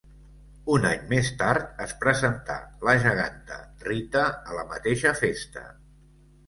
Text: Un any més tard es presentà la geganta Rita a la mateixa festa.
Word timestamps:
Un 0.75 0.87
any 0.91 1.03
més 1.11 1.29
tard 1.41 1.83
es 1.85 1.93
presentà 2.05 2.57
la 2.89 2.97
geganta 3.05 3.61
Rita 3.91 4.27
a 4.33 4.61
la 4.61 4.69
mateixa 4.75 5.19
festa. 5.25 5.69